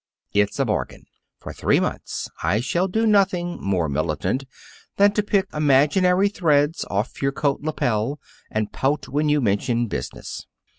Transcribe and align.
"It's 0.33 0.57
a 0.57 0.65
bargain. 0.65 1.05
For 1.37 1.53
three 1.53 1.79
months 1.79 2.27
I 2.41 2.59
shall 2.59 2.87
do 2.87 3.05
nothing 3.05 3.61
more 3.61 3.87
militant 3.87 4.45
than 4.97 5.11
to 5.11 5.21
pick 5.21 5.45
imaginary 5.53 6.27
threads 6.27 6.83
off 6.89 7.21
your 7.21 7.31
coat 7.31 7.61
lapel 7.61 8.19
and 8.49 8.73
pout 8.73 9.07
when 9.09 9.29
you 9.29 9.41
mention 9.41 9.85
business. 9.85 10.47